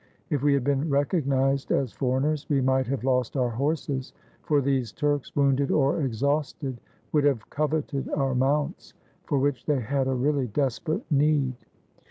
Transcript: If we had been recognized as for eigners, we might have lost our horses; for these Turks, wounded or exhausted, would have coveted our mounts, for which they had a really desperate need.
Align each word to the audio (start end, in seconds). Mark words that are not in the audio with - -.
If 0.31 0.41
we 0.41 0.55
had 0.55 0.63
been 0.63 0.89
recognized 0.89 1.71
as 1.71 1.93
for 1.93 2.19
eigners, 2.19 2.49
we 2.49 2.59
might 2.59 2.87
have 2.87 3.03
lost 3.03 3.37
our 3.37 3.49
horses; 3.51 4.13
for 4.41 4.59
these 4.59 4.91
Turks, 4.91 5.35
wounded 5.35 5.69
or 5.69 6.01
exhausted, 6.01 6.81
would 7.11 7.23
have 7.23 7.51
coveted 7.51 8.09
our 8.09 8.33
mounts, 8.33 8.95
for 9.25 9.37
which 9.37 9.63
they 9.67 9.79
had 9.81 10.07
a 10.07 10.15
really 10.15 10.47
desperate 10.47 11.05
need. 11.11 11.53